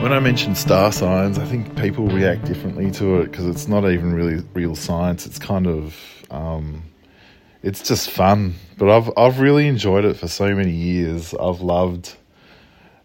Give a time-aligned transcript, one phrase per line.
[0.00, 3.84] When I mention star signs, I think people react differently to it because it's not
[3.84, 5.26] even really real science.
[5.26, 5.94] It's kind of,
[6.30, 6.82] um,
[7.62, 8.54] it's just fun.
[8.78, 11.34] But I've I've really enjoyed it for so many years.
[11.34, 12.16] I've loved,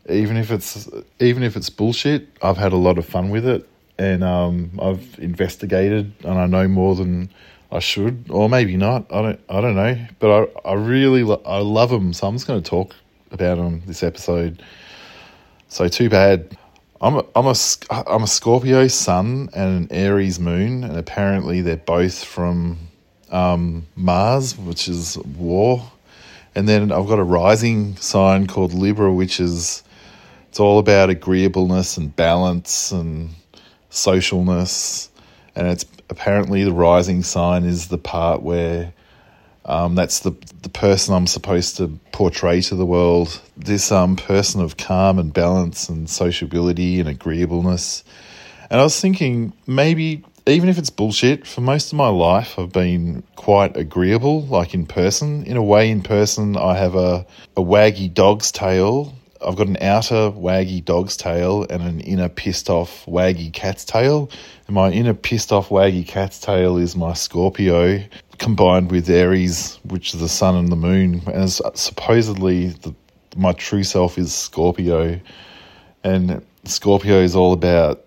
[0.08, 2.30] even if it's even if it's bullshit.
[2.42, 6.66] I've had a lot of fun with it, and um, I've investigated, and I know
[6.70, 7.30] more than
[7.73, 9.12] I should, or maybe not.
[9.12, 9.98] I don't I don't know.
[10.20, 12.96] But I I really lo- I love them, so I'm just going to talk
[13.32, 14.64] about them this episode.
[15.68, 16.58] So too bad.
[17.02, 17.55] I'm a, I'm a
[17.90, 22.77] I'm a Scorpio sun and an Aries moon, and apparently they're both from
[23.31, 25.91] um, Mars, which is war.
[26.55, 29.84] And then I've got a rising sign called Libra, which is
[30.48, 33.31] it's all about agreeableness and balance and
[33.91, 35.09] socialness.
[35.53, 38.94] And it's apparently the rising sign is the part where
[39.66, 43.42] um, that's the the person I'm supposed to portray to the world.
[43.58, 48.04] This um, person of calm and balance and sociability and agreeableness.
[48.70, 52.72] And I was thinking maybe even if it's bullshit, for most of my life I've
[52.72, 55.44] been quite agreeable, like in person.
[55.44, 57.26] In a way, in person, I have a,
[57.58, 59.14] a waggy dog's tail.
[59.41, 64.30] I've got an outer waggy dog's tail and an inner pissed off waggy cat's tail.
[64.67, 68.03] And my inner pissed off waggy cat's tail is my Scorpio
[68.38, 71.22] combined with Aries, which is the sun and the moon.
[71.27, 72.94] And uh, supposedly the,
[73.36, 75.19] my true self is Scorpio.
[76.03, 78.05] And Scorpio is all about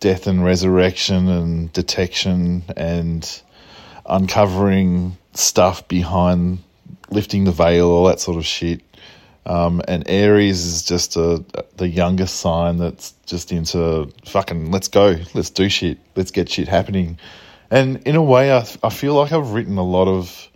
[0.00, 3.42] death and resurrection and detection and
[4.06, 6.58] uncovering stuff behind
[7.10, 8.80] lifting the veil, all that sort of shit.
[9.44, 11.44] Um, and Aries is just a,
[11.76, 16.68] the youngest sign that's just into fucking let's go, let's do shit, let's get shit
[16.68, 17.18] happening.
[17.70, 20.48] And in a way, I, I feel like I've written a lot of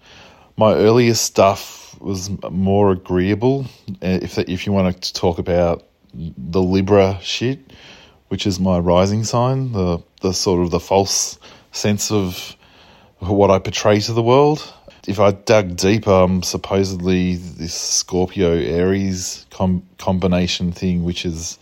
[0.56, 3.66] my earlier stuff was more agreeable.
[4.02, 7.58] uh, If if you want to talk about the Libra shit,
[8.28, 11.38] which is my rising sign, the the sort of the false
[11.72, 12.56] sense of
[13.18, 14.72] what I portray to the world.
[15.06, 21.58] If I dug deeper, I'm supposedly this Scorpio Aries com- combination thing, which is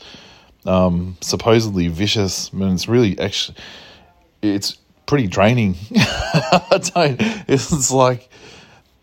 [0.66, 2.50] um, supposedly vicious.
[2.52, 3.58] I mean, it's really actually
[4.42, 5.76] it's pretty draining.
[5.94, 7.16] I don't.
[7.48, 8.30] It's like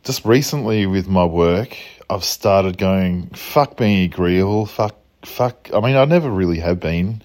[0.03, 1.77] just recently with my work,
[2.09, 4.65] I've started going fuck being agreeable.
[4.65, 5.69] Fuck, fuck.
[5.73, 7.21] I mean, I never really have been,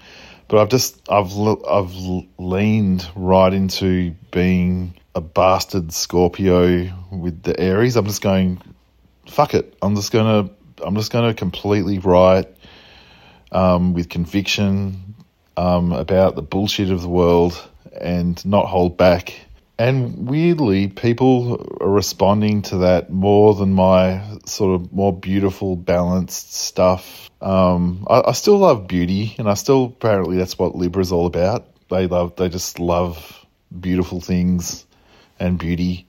[0.47, 1.93] but I've just I've I've
[2.37, 7.95] leaned right into being a bastard Scorpio with the Aries.
[7.95, 8.61] I'm just going
[9.27, 9.75] fuck it.
[9.81, 10.51] I'm just gonna
[10.83, 12.55] I'm just gonna completely write
[13.51, 15.15] um, with conviction
[15.57, 17.59] um, about the bullshit of the world
[17.99, 19.33] and not hold back.
[19.79, 26.53] And weirdly, people are responding to that more than my sort of more beautiful, balanced
[26.53, 27.31] stuff.
[27.41, 31.25] Um, I, I still love beauty, and I still apparently that's what Libra is all
[31.25, 31.65] about.
[31.89, 33.45] They love, they just love
[33.79, 34.86] beautiful things
[35.39, 36.07] and beauty.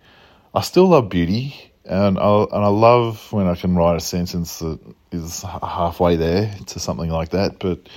[0.54, 4.58] I still love beauty, and I and I love when I can write a sentence
[4.60, 4.78] that
[5.12, 7.58] is halfway there to something like that.
[7.58, 7.88] But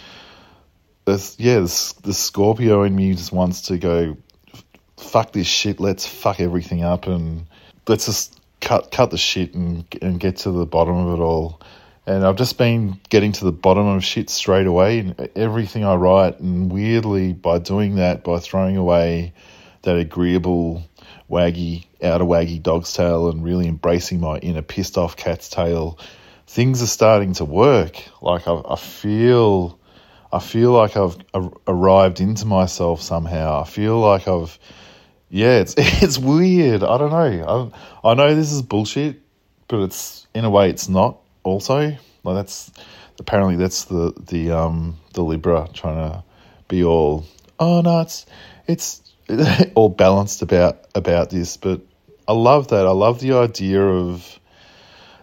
[1.05, 4.17] this, yeah, this, the Scorpio in me just wants to go,
[4.97, 5.79] fuck this shit.
[5.79, 7.45] Let's fuck everything up and
[7.87, 11.61] let's just cut cut the shit and and get to the bottom of it all.
[12.07, 15.95] And I've just been getting to the bottom of shit straight away in everything I
[15.95, 16.39] write.
[16.39, 19.33] And weirdly, by doing that, by throwing away
[19.83, 20.83] that agreeable
[21.31, 25.97] waggy outer waggy dog's tail and really embracing my inner pissed off cat's tail,
[26.45, 28.03] things are starting to work.
[28.21, 29.79] Like I, I feel,
[30.31, 31.17] I feel like I've
[31.67, 33.61] arrived into myself somehow.
[33.61, 34.59] I feel like I've,
[35.29, 36.83] yeah, it's it's weird.
[36.83, 37.71] I don't know.
[38.03, 39.21] I I know this is bullshit,
[39.67, 41.17] but it's in a way it's not.
[41.43, 42.71] Also, like that's
[43.19, 46.23] apparently that's the the um the Libra trying to
[46.67, 47.25] be all
[47.59, 48.25] oh no it's
[48.67, 49.10] it's
[49.75, 51.81] all balanced about about this, but
[52.27, 52.85] I love that.
[52.85, 54.39] I love the idea of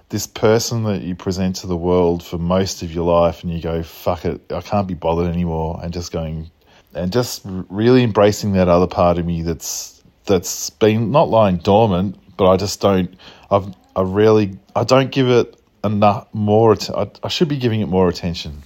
[0.09, 3.61] this person that you present to the world for most of your life, and you
[3.61, 6.51] go, "Fuck it, I can't be bothered anymore," and just going,
[6.95, 12.17] and just really embracing that other part of me that's that's been not lying dormant,
[12.37, 13.15] but I just don't.
[13.51, 16.77] I've I really I don't give it enough more.
[16.95, 18.63] I, I should be giving it more attention.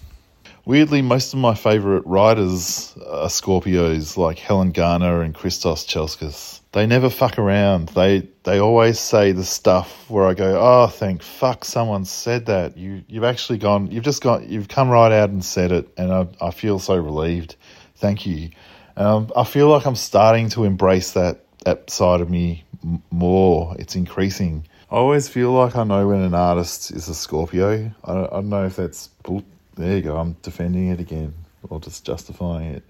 [0.65, 6.61] Weirdly, most of my favourite writers are Scorpios, like Helen Garner and Christos Tsiolkas.
[6.71, 7.89] They never fuck around.
[7.89, 12.77] They they always say the stuff where I go, oh, thank fuck, someone said that.
[12.79, 16.13] You you've actually gone, you've just got, you've come right out and said it, and
[16.13, 17.57] I I feel so relieved.
[17.97, 18.51] Thank you.
[18.97, 22.65] Um, I feel like I'm starting to embrace that that side of me
[23.11, 23.75] more.
[23.79, 24.67] It's increasing.
[24.91, 27.91] I always feel like I know when an artist is a Scorpio.
[28.05, 29.43] I don't, I don't know if that's bull.
[29.75, 30.17] There you go.
[30.17, 31.35] I'm defending it again.
[31.69, 32.83] or just justifying it.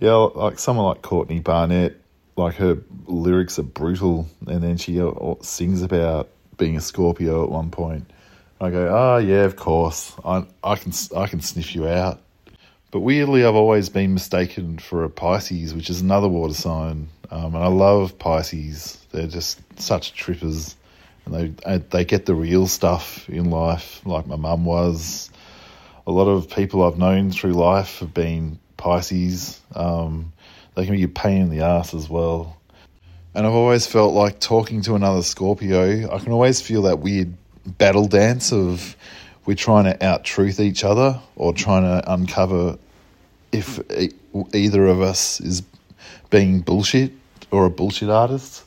[0.00, 1.96] Yeah, like someone like Courtney Barnett,
[2.36, 7.50] like her lyrics are brutal, and then she uh, sings about being a Scorpio at
[7.50, 8.10] one point.
[8.60, 12.20] I go, oh yeah, of course, I I can I can sniff you out.
[12.90, 17.54] But weirdly, I've always been mistaken for a Pisces, which is another water sign, um,
[17.54, 18.98] and I love Pisces.
[19.10, 20.76] They're just such trippers,
[21.24, 21.34] and
[21.64, 25.30] they they get the real stuff in life, like my mum was.
[26.08, 29.60] A lot of people I've known through life have been Pisces.
[29.74, 30.32] Um,
[30.74, 32.56] they can be a pain in the ass as well.
[33.34, 37.34] And I've always felt like talking to another Scorpio, I can always feel that weird
[37.66, 38.96] battle dance of
[39.44, 42.78] we're trying to out truth each other or trying to uncover
[43.52, 43.78] if
[44.54, 45.62] either of us is
[46.30, 47.12] being bullshit
[47.50, 48.64] or a bullshit artist.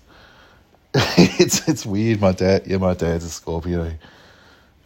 [0.93, 2.21] it's it's weird.
[2.21, 3.93] My dad, yeah, my dad's a Scorpio.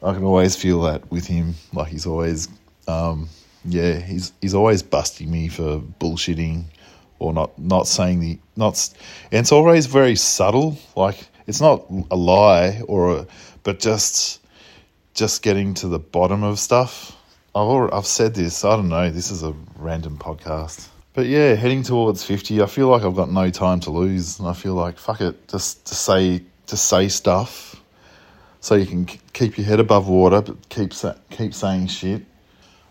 [0.05, 1.55] I can always feel that with him.
[1.73, 2.47] Like he's always,
[2.87, 3.27] um,
[3.65, 6.65] yeah, he's he's always busting me for bullshitting
[7.17, 8.89] or not not saying the not.
[9.31, 10.77] And it's always very subtle.
[10.95, 13.27] Like it's not a lie or a,
[13.63, 14.41] but just
[15.15, 17.11] just getting to the bottom of stuff.
[17.55, 18.63] I've already, I've said this.
[18.63, 19.09] I don't know.
[19.09, 20.87] This is a random podcast.
[21.13, 24.47] But yeah, heading towards fifty, I feel like I've got no time to lose, and
[24.47, 27.81] I feel like fuck it, just to say to say stuff,
[28.59, 30.93] so you can keep your head above water, but keep
[31.29, 32.23] keep saying shit.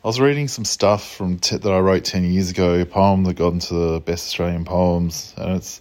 [0.05, 3.25] I was reading some stuff from t- that I wrote ten years ago, a poem
[3.25, 5.81] that got into the best Australian poems, and it's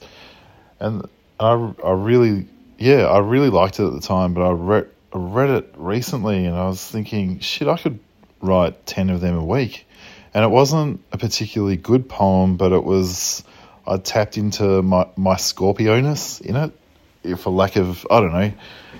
[0.79, 1.07] and
[1.39, 1.51] I
[1.83, 2.47] I really
[2.79, 6.45] yeah I really liked it at the time, but I read I read it recently,
[6.45, 7.99] and I was thinking shit, I could
[8.41, 9.85] write ten of them a week
[10.33, 13.43] and it wasn't a particularly good poem, but it was
[13.85, 18.53] I tapped into my my Scorpioness in it, for lack of I don't know.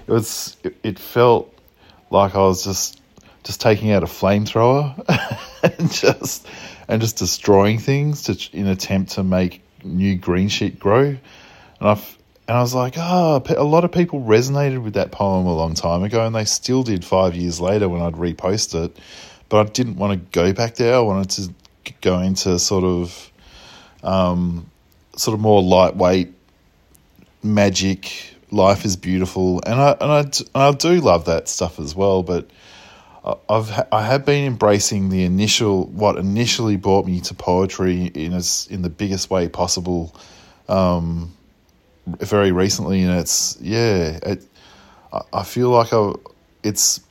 [0.08, 1.53] It was it, it felt
[2.14, 3.02] like I was just
[3.44, 4.98] just taking out a flamethrower
[5.80, 6.48] and just
[6.88, 11.04] and just destroying things to in attempt to make new green shit grow.
[11.08, 11.20] And
[11.82, 11.94] I
[12.48, 15.56] and I was like, ah, oh, a lot of people resonated with that poem a
[15.56, 18.98] long time ago, and they still did five years later when I'd repost it
[19.54, 20.96] but I didn't want to go back there.
[20.96, 21.54] I wanted
[21.86, 23.32] to go into sort of,
[24.02, 24.66] um,
[25.16, 26.34] sort of more lightweight,
[27.44, 28.33] magic.
[28.54, 32.22] Life is beautiful, and I and I, and I do love that stuff as well.
[32.22, 32.50] But
[33.50, 38.68] I've I have been embracing the initial what initially brought me to poetry in as
[38.70, 40.16] in the biggest way possible.
[40.70, 41.34] Um,
[42.06, 44.44] very recently, and it's yeah, it,
[45.32, 46.12] I feel like I,
[46.64, 47.02] it's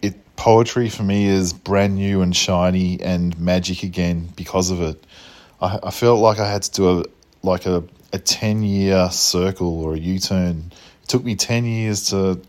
[0.00, 5.04] it poetry for me is brand new and shiny and magic again because of it.
[5.60, 7.04] I, I felt like I had to do a
[7.42, 7.82] like a,
[8.12, 10.72] a 10 year circle or a U turn.
[11.02, 12.40] It took me 10 years to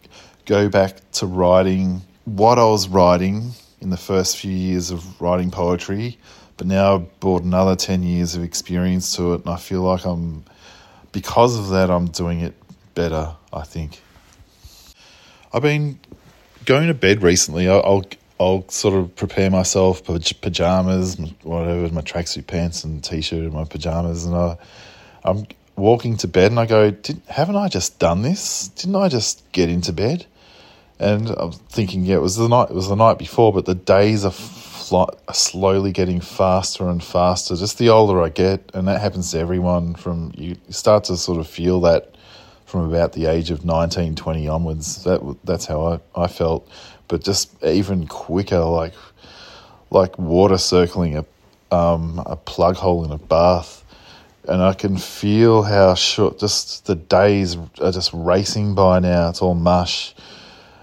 [0.46, 3.52] go back to writing what I was writing
[3.82, 6.18] in the first few years of writing poetry,
[6.58, 10.06] but now I've brought another 10 years of experience to it, and I feel like
[10.06, 10.44] I'm,
[11.12, 12.54] because of that, I'm doing it
[12.94, 14.02] better, I think.
[15.54, 16.00] I've been
[16.66, 18.06] going to bed recently, I'll, I'll,
[18.40, 24.26] I'll sort of prepare myself pajamas, whatever, my tracksuit pants and t-shirt and my pajamas,
[24.26, 24.58] and I,
[25.24, 25.46] I'm
[25.76, 26.96] walking to bed and I go,
[27.28, 28.68] haven't I just done this?
[28.70, 30.26] Didn't I just get into bed?
[31.00, 32.70] And I'm thinking, yeah, it was the night.
[32.70, 34.34] It was the night before, but the days are,
[34.92, 37.56] are slowly getting faster and faster.
[37.56, 39.96] Just the older I get, and that happens to everyone.
[39.96, 42.16] From you start to sort of feel that
[42.66, 45.04] from about the age of 19, 20 onwards.
[45.04, 46.70] That that's how I, I felt,
[47.08, 48.94] but just even quicker, like
[49.92, 51.26] like water circling a
[51.76, 53.84] um, a plug hole in a bath,
[54.48, 59.30] and I can feel how short just the days are just racing by now.
[59.30, 60.16] It's all mush.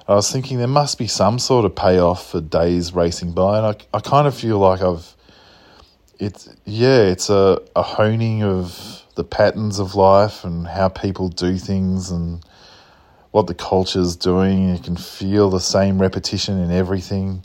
[0.08, 3.66] I was thinking there must be some sort of payoff for days racing by, and
[3.66, 5.16] I I kind of feel like I've
[6.18, 11.56] it's yeah, it's a, a honing of the patterns of life and how people do
[11.56, 12.44] things and
[13.32, 14.70] what the culture's doing.
[14.70, 17.42] You can feel the same repetition in everything.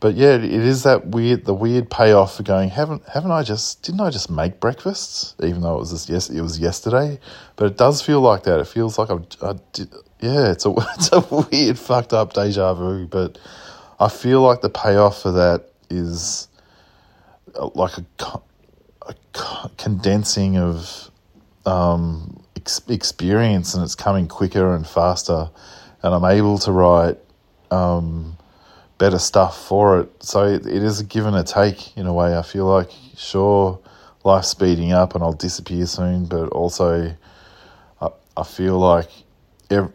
[0.00, 2.70] But yeah, it is that weird, the weird payoff for going.
[2.70, 5.34] Haven't haven't I just didn't I just make breakfast?
[5.42, 7.18] Even though it was just, yes, it was yesterday.
[7.56, 8.60] But it does feel like that.
[8.60, 9.92] It feels like I'm, I did.
[10.20, 13.06] Yeah, it's a it's a weird, fucked up deja vu.
[13.06, 13.38] But
[13.98, 16.46] I feel like the payoff for that is
[17.56, 18.40] uh, like a,
[19.08, 21.10] a condensing of
[21.66, 25.50] um, ex- experience and it's coming quicker and faster,
[26.02, 27.18] and I'm able to write
[27.72, 28.37] um,
[28.98, 30.22] better stuff for it.
[30.22, 32.36] So it, it is a give and a take in a way.
[32.36, 33.78] I feel like, sure,
[34.24, 37.14] life's speeding up and I'll disappear soon, but also
[38.00, 39.08] I, I feel like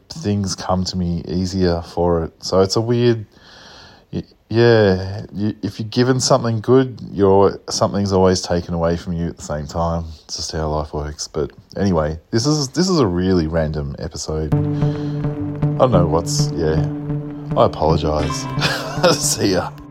[0.09, 2.43] things come to me easier for it.
[2.43, 3.25] So it's a weird,
[4.49, 9.37] yeah, you, if you're given something good, you're something's always taken away from you at
[9.37, 10.05] the same time.
[10.25, 11.27] It's just how life works.
[11.27, 14.53] But anyway, this is this is a really random episode.
[14.53, 16.87] I don't know what's yeah.
[17.57, 18.45] I apologise.
[19.03, 19.82] Let's see ya.